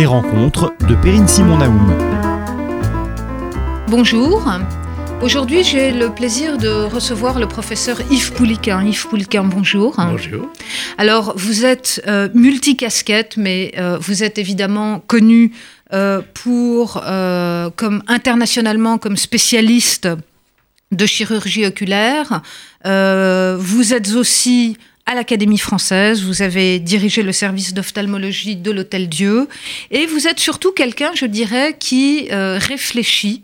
[0.00, 1.94] Les rencontres de Perrine Simon Naoum.
[3.88, 4.50] Bonjour.
[5.20, 8.82] Aujourd'hui, j'ai le plaisir de recevoir le professeur Yves Pouliquin.
[8.82, 9.96] Yves Pouliquin, bonjour.
[9.98, 10.48] Bonjour.
[10.96, 15.52] Alors, vous êtes euh, multicasquette, mais euh, vous êtes évidemment connu
[15.92, 20.08] euh, pour, euh, comme internationalement, comme spécialiste
[20.92, 22.40] de chirurgie oculaire.
[22.86, 24.78] Euh, vous êtes aussi
[25.10, 29.48] à l'Académie française, vous avez dirigé le service d'ophtalmologie de l'Hôtel Dieu,
[29.90, 33.42] et vous êtes surtout quelqu'un, je dirais, qui euh, réfléchit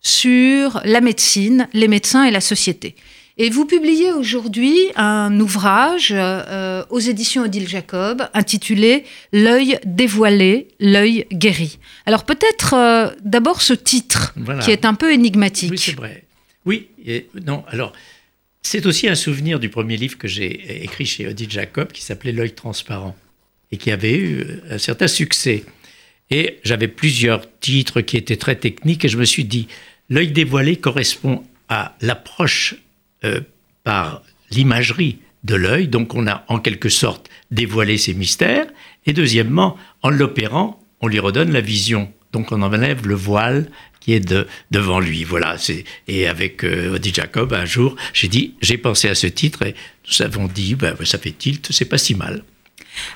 [0.00, 2.96] sur la médecine, les médecins et la société.
[3.38, 11.26] Et vous publiez aujourd'hui un ouvrage euh, aux éditions Odile Jacob intitulé L'œil dévoilé, l'œil
[11.32, 11.78] guéri.
[12.06, 14.64] Alors peut-être euh, d'abord ce titre Voilà.
[14.64, 15.70] qui est un peu énigmatique.
[15.70, 16.24] Oui, c'est vrai.
[16.66, 17.92] Oui, et, non, alors,
[18.64, 22.32] c'est aussi un souvenir du premier livre que j'ai écrit chez Odile Jacob qui s'appelait
[22.32, 23.14] L'œil transparent
[23.70, 25.64] et qui avait eu euh, un certain succès.
[26.30, 29.68] Et j'avais plusieurs titres qui étaient très techniques et je me suis dit,
[30.08, 32.74] l'œil dévoilé correspond à l'approche
[33.24, 33.42] euh,
[33.84, 38.66] par l'imagerie de l'œil, donc on a en quelque sorte dévoilé ses mystères,
[39.04, 44.12] et deuxièmement, en l'opérant, on lui redonne la vision, donc on enlève le voile qui
[44.12, 45.24] est de, devant lui.
[45.24, 45.56] Voilà.
[46.08, 49.74] Et avec euh, Jacob, un jour, j'ai dit, j'ai pensé à ce titre et
[50.08, 52.42] nous avons dit, ben, ça fait tilt, c'est pas si mal.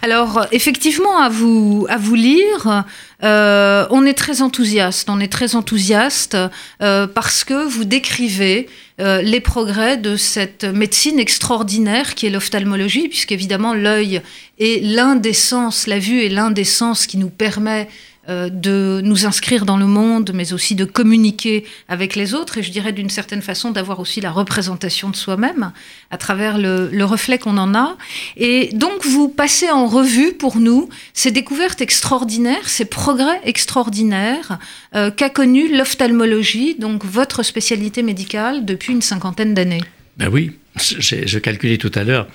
[0.02, 2.84] Alors, effectivement, à vous, à vous lire,
[3.22, 5.08] euh, on est très enthousiaste.
[5.10, 6.36] On est très enthousiaste
[6.82, 8.68] euh, parce que vous décrivez
[9.00, 14.22] euh, les progrès de cette médecine extraordinaire qui est l'ophtalmologie, puisqu'évidemment, l'œil
[14.58, 17.88] est l'un des sens, la vue est l'un des sens qui nous permet
[18.28, 22.70] de nous inscrire dans le monde, mais aussi de communiquer avec les autres, et je
[22.70, 25.72] dirais d'une certaine façon d'avoir aussi la représentation de soi-même
[26.10, 27.96] à travers le, le reflet qu'on en a.
[28.36, 34.58] Et donc vous passez en revue pour nous ces découvertes extraordinaires, ces progrès extraordinaires
[34.94, 39.82] euh, qu'a connu l'ophtalmologie, donc votre spécialité médicale, depuis une cinquantaine d'années.
[40.16, 40.52] Ben oui,
[40.98, 42.26] j'ai- je calculais tout à l'heure,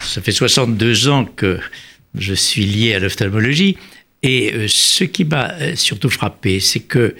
[0.00, 1.58] ça fait 62 ans que
[2.14, 3.76] je suis lié à l'ophtalmologie.
[4.22, 7.14] Et euh, ce qui m'a euh, surtout frappé, c'est que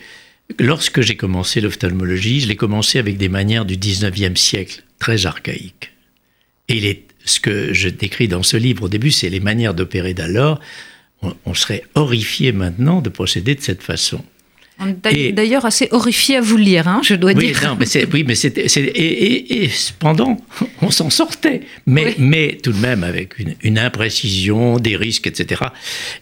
[0.58, 5.92] lorsque j'ai commencé l'ophtalmologie, je l'ai commencé avec des manières du 19e siècle, très archaïques.
[6.68, 10.14] Et les- ce que je décris dans ce livre au début, c'est les manières d'opérer
[10.14, 10.60] d'alors.
[11.22, 14.24] On, on serait horrifié maintenant de procéder de cette façon.
[15.32, 17.60] D'ailleurs assez horrifié à vous lire, hein, je dois Oui, dire.
[17.64, 20.36] non, mais oui, mais c'est- et, et- et cependant,
[20.82, 22.14] on s'en sortait, mais, Oui.
[22.18, 25.62] mais tout de même avec une, une imprécision, des risques, etc.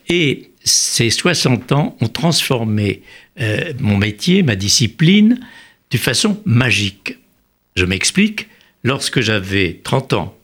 [0.08, 3.02] Et ces 60 ans ont transformé
[3.40, 5.38] euh, mon métier, ma discipline,
[5.90, 7.18] de façon magique.
[7.76, 8.48] Je m'explique,
[8.82, 10.36] lorsque j'avais 30 ans,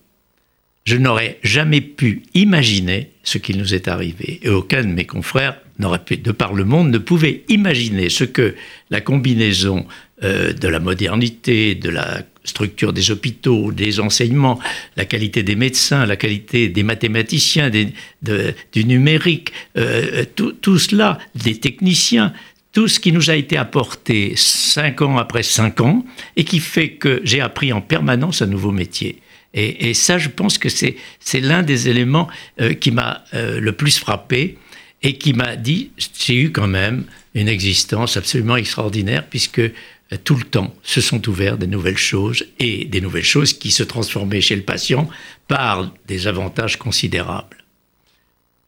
[0.85, 4.41] je n'aurais jamais pu imaginer ce qui nous est arrivé.
[4.43, 8.25] Et aucun de mes confrères n'aurait pu, de par le monde, ne pouvait imaginer ce
[8.25, 8.55] que
[8.91, 9.87] la combinaison
[10.23, 14.59] euh, de la modernité, de la structure des hôpitaux, des enseignements,
[14.97, 21.59] la qualité des médecins, la qualité des mathématiciens, du numérique, euh, tout, tout cela, des
[21.59, 22.33] techniciens,
[22.73, 26.05] tout ce qui nous a été apporté cinq ans après cinq ans
[26.37, 29.21] et qui fait que j'ai appris en permanence un nouveau métier.
[29.53, 32.29] Et, ça, je pense que c'est l'un des éléments
[32.61, 34.57] euh, qui m'a euh, le plus frappé
[35.03, 39.71] et qui m'a dit j'ai eu quand même une existence absolument extraordinaire puisque euh,
[40.19, 43.83] tout le temps se sont ouvertes des nouvelles choses et des nouvelles choses qui se
[43.83, 45.09] transformaient chez le patient
[45.47, 47.59] par des avantages considérables.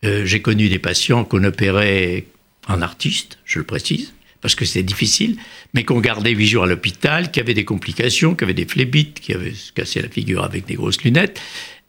[0.04, 2.26] Euh, j'ai connu des patients qu'on opérait
[2.68, 5.36] en artiste, je le précise, parce que c'est difficile,
[5.74, 9.20] mais qu'on gardait huit jours à l'hôpital, qui avaient des complications, qui avaient des phlébites,
[9.20, 11.40] qui avaient cassé la figure avec des grosses lunettes,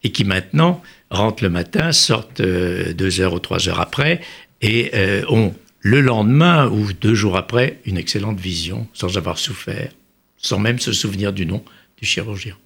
[0.03, 4.22] et qui maintenant rentrent le matin, sortent euh, deux heures ou trois heures après,
[4.62, 5.53] et euh, ont
[5.84, 9.92] le lendemain ou deux jours après une excellente vision, sans avoir souffert,
[10.38, 11.64] sans même se souvenir du nom
[11.98, 12.58] du chirurgien.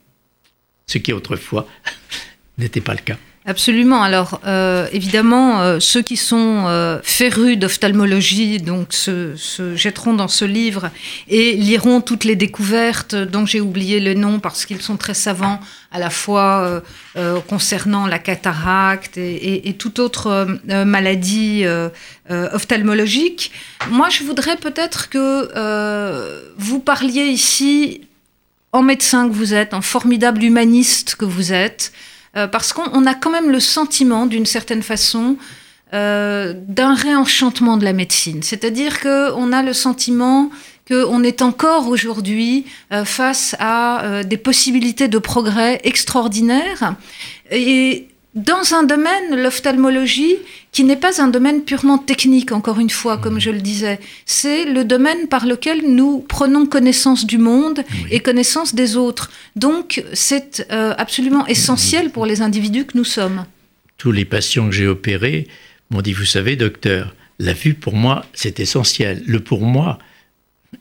[0.85, 1.67] Ce qui autrefois
[2.59, 3.17] n'était pas le cas.
[3.49, 4.03] Absolument.
[4.03, 10.27] Alors, euh, évidemment, euh, ceux qui sont euh, férus d'ophtalmologie donc se, se jetteront dans
[10.27, 10.89] ce livre
[11.29, 15.61] et liront toutes les découvertes dont j'ai oublié le nom parce qu'ils sont très savants
[15.93, 16.81] à la fois euh,
[17.15, 20.27] euh, concernant la cataracte et, et, et toute autre
[20.69, 21.63] euh, maladie
[22.29, 23.53] ophtalmologique.
[23.89, 28.01] Moi, je voudrais peut-être que vous parliez ici
[28.73, 31.93] en médecin que vous êtes, en formidable humaniste que vous êtes,
[32.37, 35.37] euh, parce qu'on on a quand même le sentiment, d'une certaine façon,
[35.93, 38.43] euh, d'un réenchantement de la médecine.
[38.43, 40.49] C'est-à-dire qu'on a le sentiment
[40.87, 46.95] qu'on est encore aujourd'hui euh, face à des possibilités de progrès extraordinaires.
[48.37, 50.35] Dans un domaine, l'ophtalmologie,
[50.71, 53.99] qui n'est pas un domaine purement technique, encore une fois, comme je le disais.
[54.27, 59.31] C'est le domaine par lequel nous prenons connaissance du monde et connaissance des autres.
[59.55, 63.43] Donc, c'est euh, absolument essentiel pour les individus que nous sommes.
[63.97, 65.47] Tous les patients que j'ai opérés
[65.89, 69.23] m'ont dit, vous savez, docteur, la vue pour moi, c'est essentiel.
[69.25, 69.97] Le pour moi,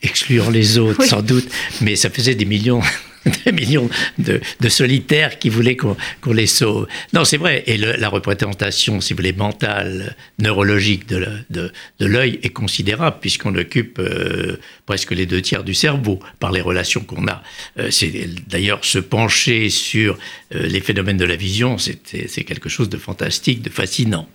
[0.02, 1.48] exclure les autres, sans doute,
[1.80, 2.82] mais ça faisait des millions
[3.44, 3.88] des millions
[4.18, 5.96] de, solitaires qui voulaient qu'on
[6.32, 6.86] les sauve.
[7.12, 7.62] Non, c'est vrai.
[7.66, 14.58] Et la représentation, si vous voulez, mentale, neurologique de l'œil est considérable, puisqu'on occupe euh,
[14.84, 17.42] presque les deux tiers du cerveau par les relations qu'on a.
[17.78, 20.18] Euh, c'est d'ailleurs se pencher sur
[20.54, 24.28] euh, les phénomènes de la vision, c'est quelque chose de fantastique, de fascinant.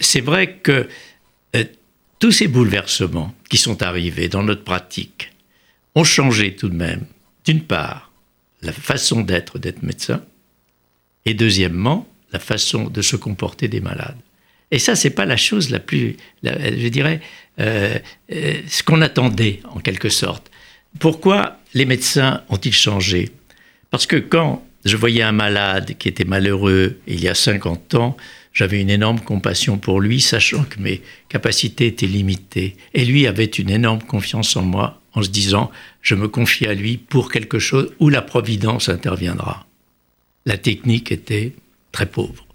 [0.00, 0.88] c'est vrai que
[2.18, 5.32] tous ces bouleversements qui sont arrivés dans notre pratique
[5.94, 7.04] ont changé tout de même
[7.44, 8.12] d'une part,
[8.62, 10.22] la façon d'être d'être médecin,
[11.24, 14.16] et deuxièmement, la façon de se comporter des malades.
[14.70, 17.20] Et ça, c'est pas la chose la plus, je dirais,
[17.58, 17.98] euh,
[18.32, 20.50] euh, ce qu'on attendait en quelque sorte.
[20.98, 23.30] Pourquoi les médecins ont-ils changé?
[23.90, 28.16] Parce que quand je voyais un malade qui était malheureux il y a 50 ans,
[28.52, 32.76] j'avais une énorme compassion pour lui, sachant que mes capacités étaient limitées.
[32.94, 35.70] Et lui avait une énorme confiance en moi, en se disant,
[36.02, 39.66] je me confie à lui pour quelque chose où la providence interviendra.
[40.46, 41.52] La technique était
[41.92, 42.46] très pauvre,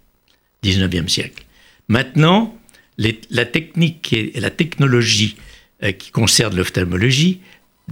[0.64, 1.44] 19e siècle.
[1.88, 2.56] Maintenant,
[2.98, 5.36] la technique et la technologie
[5.82, 7.40] euh, qui concerne l'ophtalmologie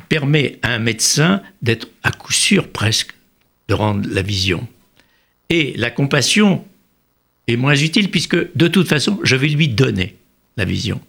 [0.09, 3.13] permet à un médecin d'être à coup sûr presque
[3.69, 4.67] de rendre la vision.
[5.51, 6.65] Et la compassion
[7.47, 10.17] est moins utile puisque de toute façon, je vais lui donner
[10.57, 11.01] la vision.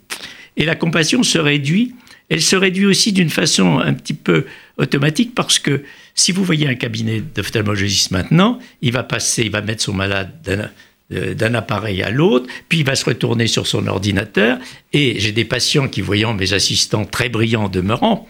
[0.58, 1.96] Et la compassion se réduit,
[2.30, 4.46] elle se réduit aussi d'une façon un petit peu
[4.78, 5.84] automatique parce que
[6.16, 10.32] si vous voyez un cabinet d'ophtalmologiste maintenant, il va passer, il va mettre son malade
[10.42, 10.70] d'un
[11.14, 14.58] euh, appareil à l'autre, puis il va se retourner sur son ordinateur.
[14.94, 18.28] Et j'ai des patients qui, voyant mes assistants très brillants demeurant,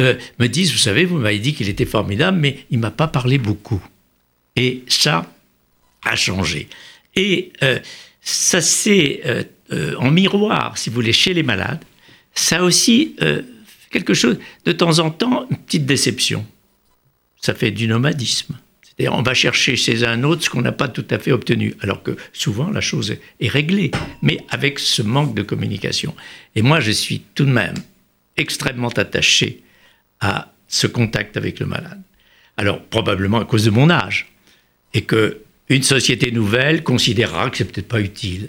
[0.00, 3.08] euh, me disent, vous savez, vous m'avez dit qu'il était formidable, mais il m'a pas
[3.08, 3.82] parlé beaucoup.
[4.56, 5.24] Et ça
[6.04, 6.68] a changé.
[7.14, 7.78] Et euh,
[8.20, 9.22] ça c'est
[9.98, 11.84] en miroir, si vous voulez, chez les malades.
[12.34, 13.16] Ça aussi
[13.90, 16.44] quelque chose, de temps en temps, une petite déception.
[17.40, 18.58] Ça fait du nomadisme.
[18.82, 21.74] C'est-à-dire, on va chercher chez un autre ce qu'on n'a pas tout à fait obtenu,
[21.80, 23.92] alors que souvent la chose est réglée,
[24.22, 26.16] mais avec ce manque de communication.
[26.56, 27.76] Et moi, je suis tout de même
[28.36, 29.62] extrêmement attaché
[30.20, 32.02] à ce contact avec le malade.
[32.56, 34.32] Alors, probablement à cause de mon âge,
[34.94, 38.48] et que une société nouvelle considérera que c'est peut-être pas utile.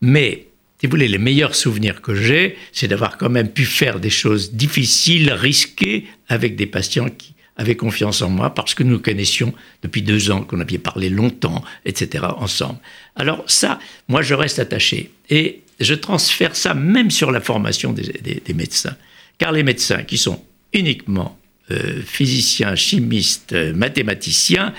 [0.00, 0.46] Mais,
[0.80, 4.08] si vous voulez, les meilleurs souvenirs que j'ai, c'est d'avoir quand même pu faire des
[4.08, 9.52] choses difficiles, risquées, avec des patients qui avaient confiance en moi, parce que nous connaissions
[9.82, 12.78] depuis deux ans, qu'on avait parlé longtemps, etc., ensemble.
[13.14, 13.78] Alors ça,
[14.08, 15.10] moi, je reste attaché.
[15.28, 18.96] Et je transfère ça même sur la formation des, médecins.
[19.36, 20.42] Car les médecins qui sont
[20.72, 21.38] uniquement
[21.70, 24.72] euh, physiciens, chimistes, euh, mathématiciens,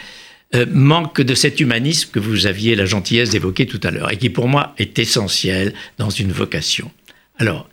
[0.53, 4.17] euh, manque de cet humanisme que vous aviez la gentillesse d'évoquer tout à l'heure et
[4.17, 6.91] qui pour moi est essentiel dans une vocation.
[7.37, 7.69] Alors,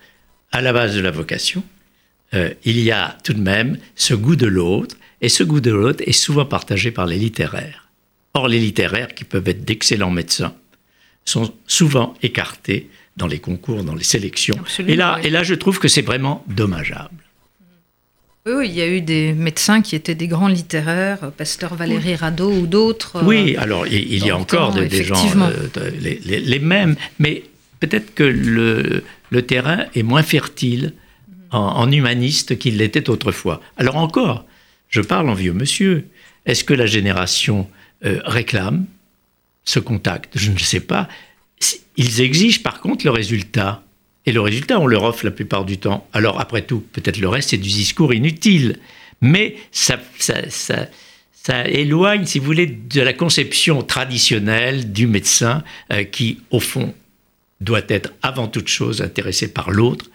[0.53, 1.65] à la base de la vocation,
[2.35, 5.71] euh, il y a tout de même ce goût de l'autre et ce goût de
[5.71, 7.89] l'autre est souvent partagé par les littéraires.
[8.35, 10.55] Or, les littéraires, qui peuvent être d'excellents médecins,
[11.25, 14.59] sont souvent écartés dans les concours, dans les sélections.
[14.87, 17.25] et là, et là, je trouve que c'est vraiment dommageable.
[18.47, 22.51] Oui, il y a eu des médecins qui étaient des grands littéraires, Pasteur Valérie Radeau
[22.51, 23.23] ou d'autres.
[23.25, 27.45] Oui, euh, alors il, y a encore des gens, euh, les, mêmes, mais
[27.81, 30.95] peut-être que le, le, terrain est moins fertile
[31.51, 33.61] en, humaniste qu'il l'était autrefois.
[33.77, 34.45] Alors encore,
[34.89, 36.09] je parle en vieux monsieur,
[36.47, 37.69] est-ce que la génération
[38.05, 38.87] euh, réclame
[39.65, 40.39] ce contact?
[40.39, 41.09] Je ne sais pas.
[41.97, 43.83] Ils exigent par contre le résultat.
[44.29, 46.07] Et le résultat, on leur offre la plupart du temps.
[46.13, 48.79] Alors après tout, peut-être le reste, c'est du discours inutile.
[49.23, 56.41] Mais ça, ça, éloigne, si vous voulez, de la conception traditionnelle du médecin euh, qui,
[56.51, 56.95] au fond,
[57.63, 60.11] doit être avant toute chose intéressé par l'autre,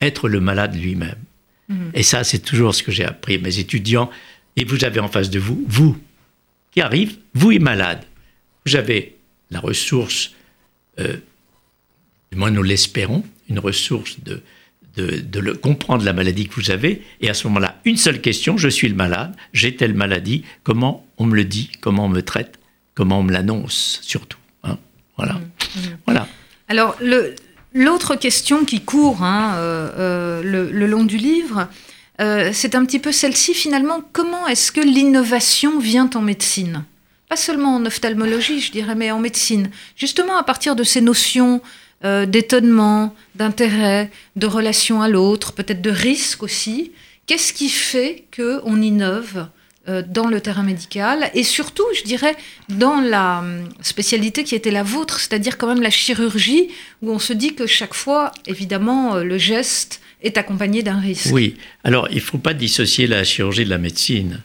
[0.00, 1.18] être le malade lui-même.
[1.68, 1.90] Mhm.
[1.94, 4.10] Et ça, c'est toujours ce que j'ai appris à mes étudiants.
[4.54, 5.98] Et vous avez en face de vous, vous,
[6.70, 8.04] qui arrive, vous êtes malade.
[8.64, 9.16] Vous avez
[9.50, 10.36] la ressource,
[11.00, 11.16] euh,
[12.30, 14.42] du moins nous l'espérons, une ressource de,
[14.96, 17.02] de, le, comprendre la maladie que vous avez.
[17.20, 21.06] Et à ce moment-là, une seule question, je suis le malade, j'ai telle maladie, comment
[21.18, 22.58] on me le dit, comment on me traite,
[22.94, 24.38] comment on me l'annonce surtout.
[24.64, 24.78] Hein
[25.16, 25.34] voilà.
[25.34, 25.82] Mmh, mmh.
[26.06, 26.28] voilà.
[26.68, 26.96] Alors,
[27.74, 31.68] l'autre question qui court hein, euh, euh, le, long du livre,
[32.20, 34.02] euh, c'est un petit peu celle-ci finalement.
[34.12, 36.84] Comment est-ce que l'innovation vient en médecine?
[37.28, 39.70] Pas seulement en ophtalmologie, je dirais, mais en médecine.
[39.96, 41.62] Justement, à partir de ces notions
[42.02, 46.92] euh, d'étonnement, d'intérêt, de relation à l'autre, peut-être de risque aussi,
[47.26, 49.48] qu'est-ce qui fait qu'on innove
[49.86, 52.34] euh, dans le terrain médical et surtout, je dirais,
[52.70, 56.68] dans la hum, spécialité qui était la vôtre, c'est-à-dire quand même la chirurgie,
[57.02, 61.34] où on se dit que chaque fois, évidemment, euh, le geste est accompagné d'un risque.
[61.34, 64.42] Oui, alors il ne faut pas dissocier la chirurgie de la médecine,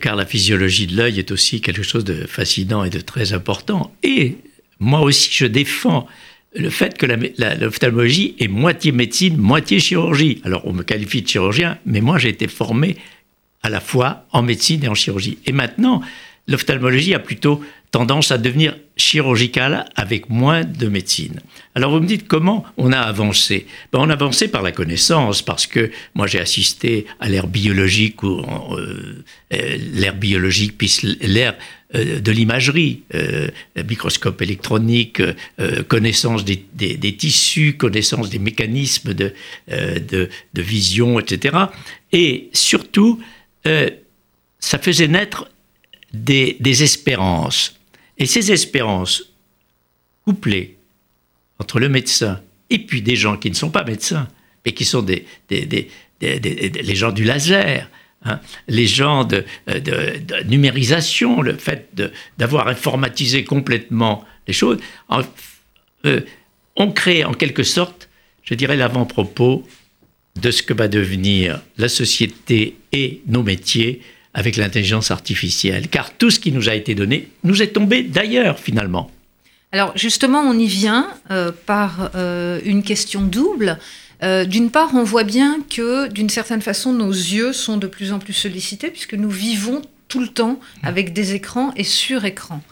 [0.00, 3.94] car la physiologie de l'œil est aussi quelque chose de fascinant et de très important.
[4.02, 4.38] Et
[4.78, 6.08] moi aussi, je défends
[6.54, 10.40] le fait que l'ophtalmologie est moitié médecine, moitié chirurgie.
[10.44, 12.96] Alors on me qualifie de chirurgien, mais moi j'ai été formé
[13.62, 15.38] à la fois en médecine et en chirurgie.
[15.46, 16.02] Et maintenant,
[16.46, 21.40] l'ophtalmologie a plutôt tendance à devenir chirurgicale avec moins de médecine.
[21.74, 23.66] Alors vous me dites comment on a avancé?
[23.92, 28.22] Ben, On a avancé par la connaissance, parce que moi j'ai assisté à l'ère biologique,
[28.22, 31.56] ou euh, euh, l'ère biologique, puis l'ère
[31.94, 33.02] de l'imagerie,
[33.76, 35.22] microscope électronique,
[35.88, 39.32] connaissance des, tissus, connaissance des mécanismes de,
[40.54, 41.56] vision, etc.
[42.12, 43.20] Et surtout,
[43.66, 43.90] euh,
[44.60, 45.50] ça faisait naître
[46.12, 47.78] des, espérances.
[48.18, 49.30] Et ces espérances,
[50.24, 50.76] couplées
[51.58, 54.28] entre le médecin et puis des gens qui ne sont pas médecins,
[54.64, 57.90] mais qui sont des, les gens du laser,
[58.24, 59.44] hein, les gens de,
[60.46, 61.88] numérisation, le fait
[62.38, 64.78] d'avoir informatisé complètement les choses,
[66.06, 66.20] euh,
[66.76, 68.08] ont créé en quelque sorte,
[68.42, 69.66] je dirais, l'avant-propos
[70.40, 74.00] de ce que va devenir la société et nos métiers
[74.34, 75.88] avec l'intelligence artificielle.
[75.88, 79.10] Car tout ce qui nous a été donné nous est tombé d'ailleurs finalement.
[79.72, 83.78] Alors justement, on y vient euh, par euh, une question double.
[84.24, 88.12] Euh, d'une part, on voit bien que d'une certaine façon, nos yeux sont de plus
[88.12, 92.62] en plus sollicités puisque nous vivons tout le temps avec des écrans et sur écran.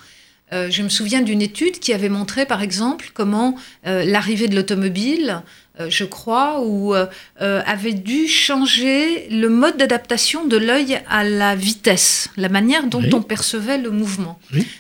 [0.52, 5.42] je me souviens d'une étude qui avait montré, par exemple, comment l'arrivée de l'automobile
[5.80, 7.06] euh, je crois, ou euh,
[7.40, 13.02] euh, avait dû changer le mode d'adaptation de l'œil à la vitesse, la manière dont
[13.12, 14.38] on percevait le mouvement.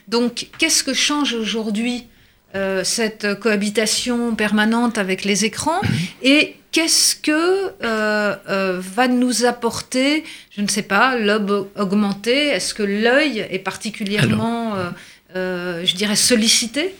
[0.08, 2.06] Donc, qu'est-ce que change aujourd'hui
[2.84, 5.80] cette cohabitation permanente avec les écrans
[6.22, 7.72] et qu'est-ce que
[8.80, 10.24] va nous apporter,
[10.56, 14.74] je ne sais pas, l'aube augmenté Est-ce que l'œil est particulièrement,
[15.34, 16.94] je dirais, sollicité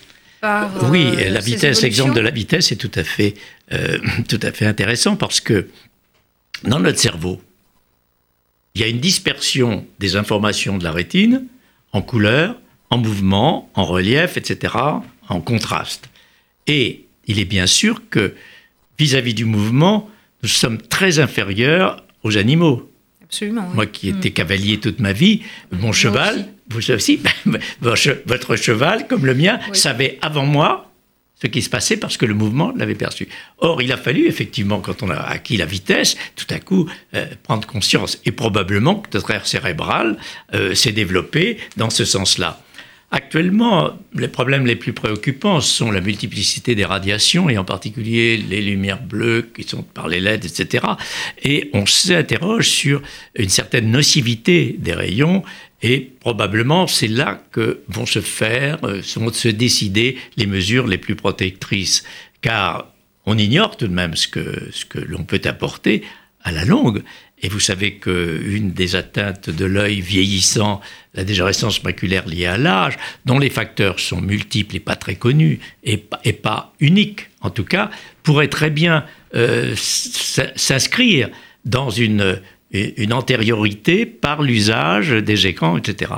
[0.91, 3.35] oui, la vitesse, l'exemple de la vitesse est tout à fait
[3.73, 3.99] euh,
[4.29, 5.69] tout à fait intéressant parce que
[6.65, 7.41] dans notre cerveau,
[8.75, 11.47] il y a une dispersion des informations de la rétine
[11.93, 12.57] en couleur,
[12.91, 14.75] en mouvement, en relief, etc.,
[15.29, 16.09] en contraste.
[16.67, 18.35] Et il est bien sûr que
[19.03, 20.09] vis-à-vis du mouvement,
[20.43, 22.89] nous sommes très inférieurs aux animaux.
[23.25, 23.69] Absolument.
[23.75, 24.33] Moi qui étais mm.
[24.33, 25.43] cavalier toute ma vie,
[25.73, 27.21] mon cheval, vous aussi,
[27.81, 30.89] votre cheval, comme le mien, savait avant moi
[31.43, 33.27] ce qui se passait parce que le mouvement l'avait perçu.
[33.59, 37.27] Or, il a fallu effectivement, quand on a acquis la vitesse, tout à coup euh,
[37.43, 38.21] prendre conscience.
[38.25, 40.17] Et probablement que notre aire cérébrale
[40.55, 42.61] euh, s'est développée dans ce sens-là.
[43.15, 48.63] Actuellement, les problèmes les plus préoccupants sont la multiplicité des radiations et en particulier les
[48.63, 50.87] lumières bleues qui sont par les LED, etc.
[51.43, 53.03] Et on s'interroge sur
[53.37, 55.43] une certaine nocivité des rayons
[55.83, 60.97] et probablement, c'est là que vont se faire, euh, vont se décider les mesures les
[60.97, 62.05] plus protectrices.
[62.41, 62.93] Car
[63.27, 66.03] on ignore tout de même ce que, ce que l'on peut apporter
[66.45, 67.03] à la longue.
[67.43, 70.81] Et vous savez qu'une des atteintes de l'œil vieillissant,
[71.15, 75.59] la dégénérescence maculaire liée à l'âge, dont les facteurs sont multiples et pas très connus,
[75.83, 77.91] et, pas uniques en tout cas,
[78.23, 81.31] pourrait très bien euh, s'inscrire
[81.65, 82.41] dans une
[82.73, 86.13] une antériorité par l'usage des écrans, etc.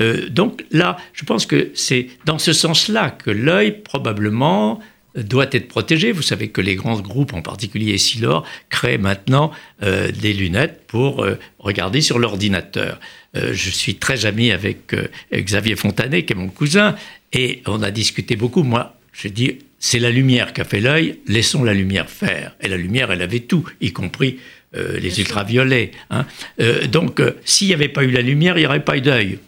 [0.00, 4.80] Euh, donc là, je pense que c'est dans ce sens-là que l'œil, probablement,
[5.16, 6.12] doit être protégé.
[6.12, 9.52] Vous savez que les grands groupes, en particulier Essilor, créent maintenant
[9.82, 13.00] euh, des lunettes pour euh, regarder sur l'ordinateur.
[13.34, 14.94] je suis très ami avec
[15.32, 16.94] Xavier Fontanet, qui est mon cousin,
[17.32, 18.62] et on a discuté beaucoup.
[18.62, 22.56] Moi, je dis, c'est la lumière qui a fait l'œil, laissons la lumière faire.
[22.62, 24.38] Et la lumière, elle avait tout, y compris
[24.76, 25.90] euh, les ultraviolets.
[26.10, 26.26] Hein.
[26.58, 29.02] Euh, donc, euh, s'il n'y avait pas eu la lumière, il n'y aurait pas eu
[29.02, 29.38] d'œil.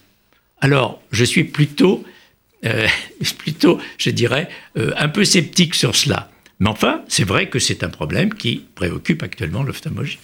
[0.60, 2.04] Alors, je suis plutôt,
[3.38, 6.30] plutôt je dirais, un peu sceptique sur cela.
[6.60, 10.18] Mais enfin, c'est vrai que c'est un problème qui préoccupe actuellement l'ophtalmologie.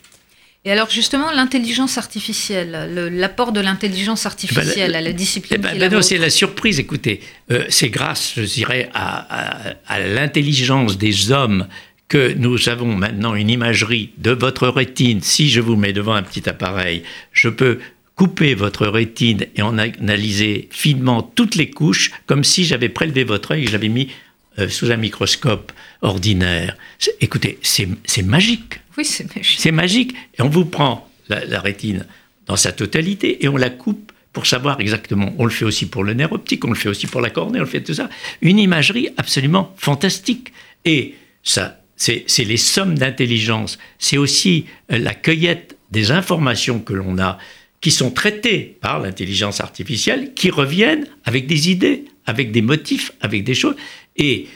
[0.64, 5.60] Et alors justement, l'intelligence artificielle, l'apport de l'intelligence artificielle eh ben, à la discipline.
[5.74, 6.78] Eh ben, c'est la surprise.
[6.78, 7.20] Écoutez,
[7.68, 11.66] c'est grâce, je dirais, à, à l'intelligence des hommes
[12.12, 15.22] que nous avons maintenant une imagerie de votre rétine.
[15.22, 17.78] Si je vous mets devant un petit appareil, je peux
[18.22, 23.50] couper votre rétine et en analyser finement toutes les couches, comme si j'avais prélevé votre
[23.50, 24.12] œil et j'avais mis
[24.60, 26.76] euh, sous un microscope ordinaire.
[27.20, 28.78] Écoutez, c'est magique.
[28.96, 29.58] Oui, c'est magique.
[29.58, 30.14] C'est magique.
[30.38, 32.06] Et on vous prend la, rétine
[32.46, 35.34] dans sa totalité et on la coupe pour savoir exactement.
[35.38, 37.58] On le fait aussi pour le nerf optique, on le fait aussi pour la cornée,
[37.58, 38.08] on le fait tout ça.
[38.40, 40.52] Une imagerie absolument fantastique.
[40.84, 43.80] Et ça, c'est les sommes d'intelligence.
[43.98, 47.38] C'est aussi euh, la cueillette des informations que l'on a
[47.82, 53.44] qui sont traitées par l'intelligence artificielle, qui reviennent avec des idées, avec des motifs, avec
[53.44, 53.74] des choses.
[54.16, 54.46] Et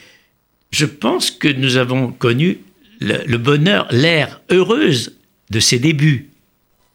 [0.71, 2.61] je pense que nous avons connu
[3.01, 5.19] le, bonheur, l'ère heureuse
[5.51, 6.31] de ses débuts.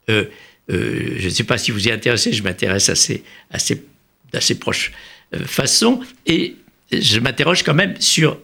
[0.08, 0.24] Euh,
[0.70, 3.22] euh, je ne sais pas si vous y intéressez, je m'intéresse à ces,
[3.52, 4.92] assez proches
[5.34, 6.56] euh, façons, et
[6.90, 8.38] je m'interroge quand même sur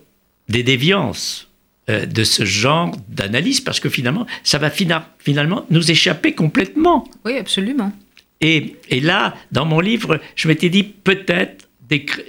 [0.48, 1.47] des déviances
[1.88, 7.08] de ce genre d'analyse, parce que finalement, ça va finalement nous échapper complètement.
[7.24, 7.92] Oui, absolument.
[8.40, 11.68] Et, et là, dans mon livre, je m'étais dit, peut-être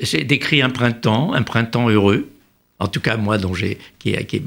[0.02, 2.30] j'ai décrit un printemps, un printemps heureux,
[2.80, 4.42] en tout cas moi dont j'ai, qui, qui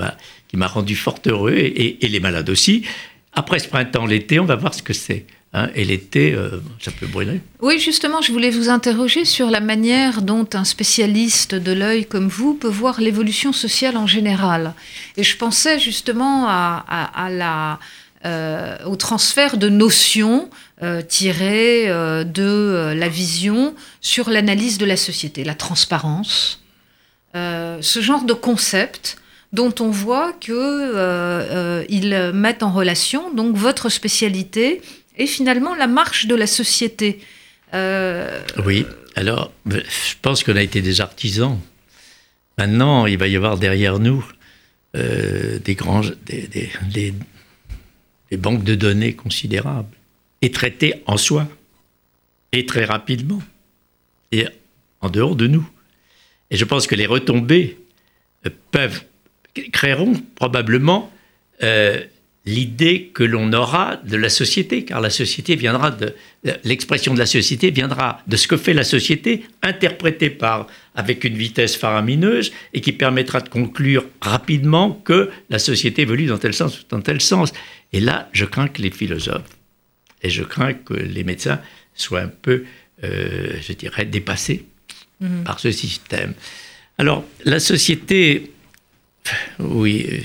[0.57, 2.85] m'a rendu fort heureux, et, les malades aussi.
[3.33, 5.27] Après ce printemps, l'été, on va voir ce que c'est.
[5.55, 5.69] Hein.
[5.75, 7.41] et l'été, euh, ça peut brûler.
[7.61, 12.29] Oui, justement, je voulais vous interroger sur la manière dont un spécialiste de l'œil comme
[12.29, 14.73] vous peut voir l'évolution sociale en général.
[15.19, 16.49] Et je pensais justement
[18.25, 20.49] euh, au transfert de notions
[20.85, 26.61] euh, tiré euh, de la vision sur l'analyse de la société, la transparence,
[27.35, 29.19] ce genre de concept
[29.53, 30.55] dont on voit qu'ils
[32.35, 34.83] mettent en relation donc votre spécialité
[35.17, 37.21] et finalement la marche de la société.
[37.73, 41.59] oui, alors je pense qu'on a été des artisans.
[42.59, 44.25] Maintenant, il va y avoir derrière nous
[44.95, 47.15] des, grands, des
[48.37, 49.97] banques de données considérables
[50.43, 51.49] est traité en soi,
[52.51, 53.43] et très rapidement,
[54.33, 54.47] et
[55.01, 55.67] en dehors de nous.
[56.51, 57.79] Et je pense que les retombées
[58.45, 59.05] euh, peuvent,
[59.73, 61.11] créeront probablement
[61.63, 62.05] euh,
[62.45, 66.15] l'idée que l'on aura de la société, car la société viendra de
[66.65, 71.37] l'expression de la société viendra de ce que fait la société, interprétée par avec une
[71.37, 76.81] vitesse faramineuse et qui permettra de conclure rapidement que la société évolue dans tel sens
[76.81, 77.53] ou dans tel sens.
[77.93, 79.57] Et là, je crains que les philosophes
[80.23, 81.61] et je crains que les médecins
[81.95, 82.65] soient un peu,
[83.05, 84.65] euh, je dirais, dépassés
[85.21, 85.45] mhm.
[85.45, 86.35] par ce système.
[86.99, 88.51] Alors, la société,
[89.61, 90.25] oui,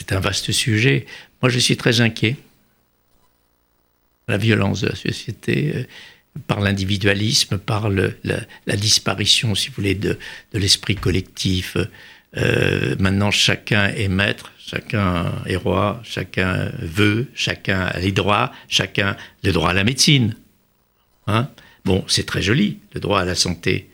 [0.00, 1.04] c'est un vaste sujet.
[1.42, 2.36] Moi, je suis très inquiet.
[4.28, 5.84] La violence de la société, euh,
[6.46, 10.18] par l'individualisme, par la, disparition, si vous voulez, de,
[10.54, 11.76] l'esprit collectif.
[12.36, 19.16] Euh, maintenant, chacun est maître, Chacun est roi, chacun veut, chacun a les droits, chacun
[19.42, 20.36] le droit à la médecine.
[21.26, 21.48] Hein?
[21.84, 23.90] Bon, c'est très joli, le droit à la santé.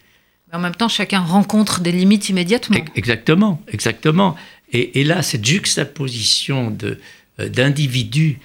[0.48, 2.76] Mais en même temps, chacun rencontre des limites immédiatement.
[2.94, 4.36] Exactement, exactement.
[4.72, 8.38] Et, là, cette juxtaposition euh, d'individus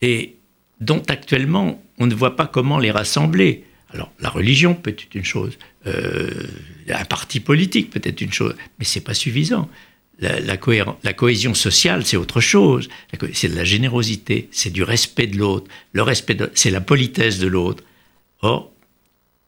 [0.00, 0.36] et
[0.80, 3.64] dont actuellement on ne voit pas comment les rassembler.
[3.90, 6.30] Alors, la religion peut être une chose, euh,
[6.88, 9.68] un parti politique peut être une chose, mais c'est pas suffisant
[10.22, 12.88] la, cohésion sociale, c'est autre chose.
[13.32, 15.70] C'est de la générosité, c'est du respect de l'autre.
[15.92, 17.82] Le respect, c'est la politesse de l'autre.
[18.40, 18.70] Or,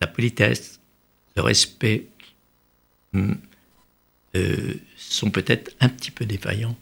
[0.01, 0.81] la politesse,
[1.37, 2.07] le respect
[3.13, 3.35] hmm,
[4.37, 6.77] euh, sont peut-être un petit peu défaillants.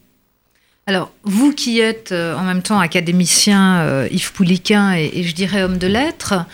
[0.86, 5.62] Alors, vous qui êtes euh, en même temps académicien, euh, Yves Pouliquin, et, je dirais
[5.62, 6.44] homme de lettres,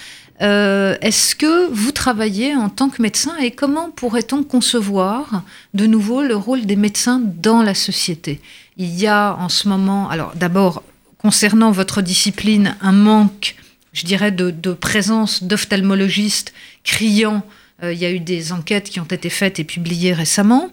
[0.42, 5.42] euh, est-ce que vous travaillez en tant que médecin et comment pourrait-on concevoir
[5.74, 8.40] de nouveau le rôle des médecins dans la société?
[8.76, 10.82] Il y a en ce moment, alors d'abord,
[11.16, 13.56] concernant votre discipline, un manque,
[13.94, 16.52] je dirais, de, présence d'ophtalmologistes
[16.84, 17.42] criants.
[17.82, 20.72] Euh, il y a eu des enquêtes qui ont été faites et publiées récemment.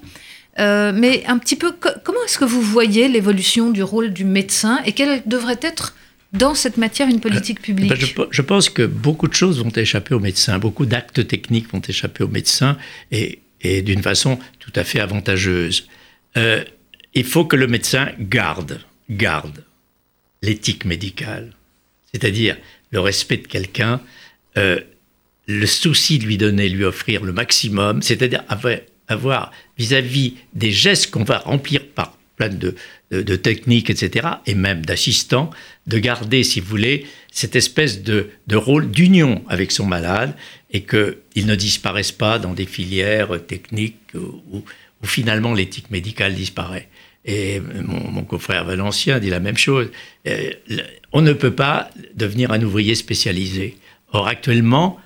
[0.58, 4.82] Euh, mais un petit peu, comment est-ce que vous voyez l'évolution du rôle du médecin
[4.86, 5.96] et quelle devrait être
[6.32, 7.90] dans cette matière une politique euh, publique?
[7.90, 11.82] ben, je, pense que beaucoup de choses vont échapper aux médecins, beaucoup d'actes techniques vont
[11.82, 12.78] échapper aux médecins
[13.12, 13.42] et,
[13.82, 15.88] d'une façon tout à fait avantageuse.
[16.38, 16.64] Euh,
[17.16, 19.64] il faut que le médecin garde, garde
[20.44, 21.52] l'éthique médicale,
[22.14, 22.58] c'est-à-dire
[22.92, 24.02] le respect de quelqu'un,
[24.58, 24.80] euh,
[25.48, 28.44] le souci de lui donner, lui offrir le maximum, c'est-à-dire
[29.08, 32.76] avoir vis-à-vis des gestes qu'on va remplir par plein de,
[33.12, 35.50] de, techniques, etc., et même d'assistants,
[35.88, 40.36] de garder, si vous voulez, cette espèce de, de rôle d'union avec son malade
[40.72, 44.64] et qu'il ne disparaisse pas dans des filières techniques où,
[45.02, 46.90] où finalement l'éthique médicale disparaît.
[47.24, 49.90] et mon, confrère valencien dit la même chose.
[50.28, 50.52] Euh,
[51.12, 53.78] on ne peut pas devenir un ouvrier spécialisé.
[54.12, 55.00] Or, actuellement,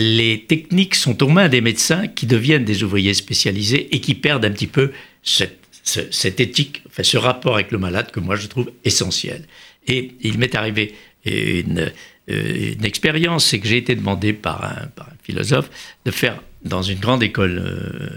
[0.00, 4.46] les techniques sont aux mains des médecins qui deviennent des ouvriers spécialisés et qui perdent
[4.46, 8.72] un petit peu cette, éthique, enfin, ce rapport avec le malade que moi je trouve
[8.82, 9.44] essentiel.
[9.86, 10.94] Et il m'est arrivé
[11.26, 11.92] une,
[12.30, 15.68] euh, une expérience, c'est que j'ai été demandé par un, par un, philosophe
[16.06, 18.08] de faire dans une grande école euh,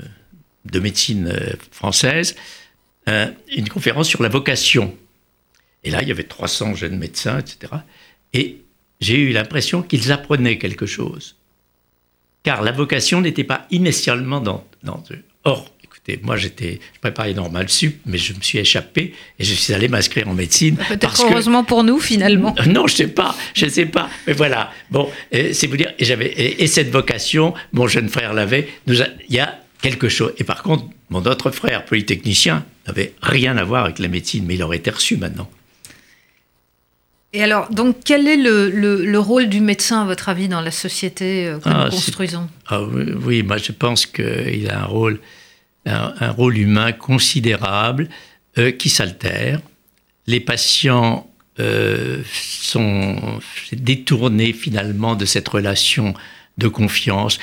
[0.63, 2.36] de médecine euh, française
[3.06, 4.96] une conférence sur la vocation.
[5.84, 7.74] Et là, il y avait 300 jeunes médecins, etc.
[8.32, 8.62] Et
[9.02, 11.36] j'ai eu l'impression qu'ils apprenaient quelque chose.
[12.43, 15.23] Car la vocation n'était pas initialement dans, dans eux.
[15.45, 15.73] Or,
[16.21, 19.88] moi, j'étais, je préparais normal sup, mais je me suis échappé et je suis allé
[19.88, 20.75] m'inscrire en médecine.
[20.75, 22.53] Peut-être heureusement pour nous, finalement.
[22.67, 24.10] Non, je sais pas, je sais pas.
[24.27, 24.71] Mais voilà.
[24.89, 28.67] Bon, c'est vous dire, et j'avais, et, cette vocation, mon jeune frère l'avait.
[28.88, 30.34] il y a quelque chose.
[30.38, 34.56] Et par contre, mon autre frère, polytechnicien, n'avait rien à voir avec la médecine, mais
[34.56, 35.49] il aurait été reçu maintenant.
[37.36, 40.69] Et alors, donc, quel est le, le, rôle du médecin, à votre avis, dans la
[40.69, 42.48] société euh, que nous ah, construisons?
[42.67, 45.19] Ah, oui, oui, moi je pense qu'il a un rôle
[45.86, 48.10] un, rôle humain considérable
[48.58, 49.62] euh, qui s'altère.
[50.28, 53.39] Les patients euh, sont
[53.74, 56.13] détournés finalement de cette relation
[56.58, 57.39] de confiance.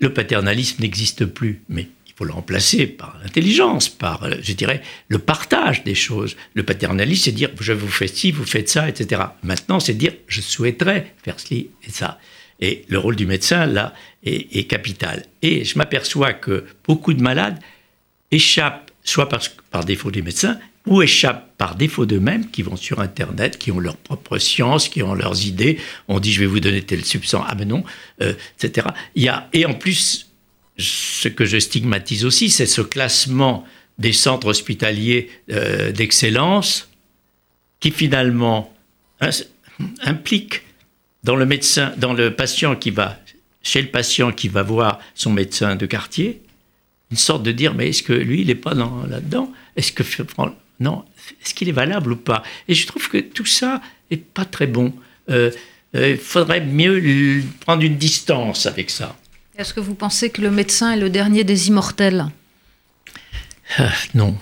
[0.00, 1.88] Le paternalisme n'existe plus, mais
[2.22, 6.36] faut le remplacer par l'intelligence, par, euh, je dirais, le partage des choses.
[6.54, 9.22] Le paternalisme, c'est dire je vous fais ci, vous faites ça, etc.
[9.42, 12.20] Maintenant, c'est dire je souhaiterais faire ci et ça.
[12.60, 15.24] Et le rôle du médecin, là, est, capital.
[15.42, 17.58] Et je m'aperçois que beaucoup de malades
[18.30, 23.58] échappent, soit par, défaut des médecins, ou échappent par défaut d'eux-mêmes, qui vont sur Internet,
[23.58, 25.80] qui ont leur propre science, qui ont leurs idées.
[26.06, 27.82] On dit, je vais vous donner telle substance, ah ben non,
[28.20, 28.86] euh, etc.
[29.16, 30.31] Il y a, et en plus,
[30.78, 33.64] ce que je stigmatise aussi, c'est ce classement
[33.98, 36.88] des centres hospitaliers euh, d'excellence,
[37.80, 38.72] qui finalement
[40.02, 40.62] implique
[41.24, 43.18] dans le médecin, dans le patient qui va
[43.62, 46.42] chez le patient qui va voir son médecin de quartier,
[47.10, 49.52] une sorte de dire mais est-ce que lui il n'est pas là-dedans?
[49.76, 50.02] Est-ce que
[50.80, 51.04] non
[51.42, 52.42] Est-ce qu'il est valable ou pas?
[52.68, 53.80] Et je trouve que tout ça
[54.10, 54.92] est pas très bon.
[55.30, 55.50] Euh,
[55.94, 59.16] euh, il faudrait mieux prendre une distance avec ça.
[59.56, 62.26] Est-ce que vous pensez que le médecin est le dernier des immortels?
[63.78, 64.36] Ah, Non.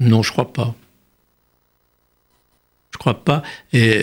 [0.00, 0.74] Non, je crois pas
[2.98, 3.42] crois pas.
[3.72, 4.02] Et,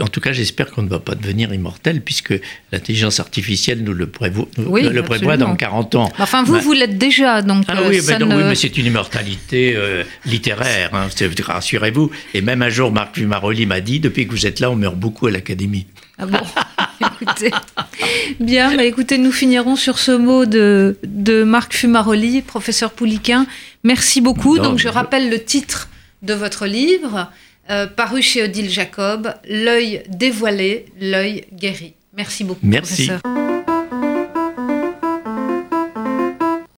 [0.00, 2.34] en tout cas, j'espère qu'on ne va pas devenir immortel, puisque
[2.72, 6.12] l'intelligence artificielle nous le, prévoit, le prévoit dans 40 ans.
[6.18, 7.42] Enfin, vous, vous l'êtes déjà.
[7.42, 11.08] Donc, ah oui, euh, mais, oui, mais c'est une immortalité euh, littéraire, hein,
[11.46, 12.10] rassurez-vous.
[12.34, 14.96] Et même un jour, Marc Fumaroli m'a dit, depuis que vous êtes là, on meurt
[14.96, 15.86] beaucoup à l'Académie.
[16.18, 16.38] Ah bon
[17.22, 17.50] écoutez.
[18.40, 23.46] Bien, bah écoutez, nous finirons sur ce mot de, de Marc Fumaroli, professeur Pouliquin.
[23.84, 24.58] Merci beaucoup.
[24.58, 25.88] Donc, je rappelle le titre
[26.22, 27.30] de votre livre.
[27.70, 31.94] Euh, paru chez Odile Jacob, L'œil dévoilé, l'œil guéri.
[32.16, 33.06] Merci beaucoup, Merci.
[33.06, 33.59] professeur.